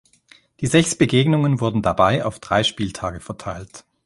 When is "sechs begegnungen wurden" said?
0.65-1.83